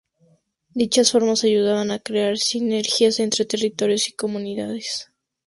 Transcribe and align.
Dichas 0.73 1.11
formas 1.11 1.43
ayudaban 1.43 1.91
a 1.91 1.99
crear 1.99 2.35
sinergias 2.39 3.19
entre 3.19 3.45
territorios 3.45 4.09
y 4.09 4.13
comunidades 4.13 5.11